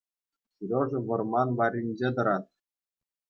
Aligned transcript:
Сережа 0.55 0.99
вӑрман 1.07 1.49
варринче 1.57 2.09
тӑрать. 2.15 2.49